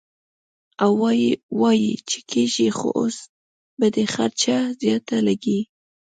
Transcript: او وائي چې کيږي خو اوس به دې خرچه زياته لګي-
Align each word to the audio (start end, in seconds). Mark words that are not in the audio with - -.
او 0.83 0.91
وائي 1.59 1.91
چې 2.09 2.19
کيږي 2.31 2.67
خو 2.77 2.87
اوس 2.99 3.17
به 3.79 3.87
دې 3.95 4.05
خرچه 4.13 4.55
زياته 4.79 5.17
لګي- 5.27 5.59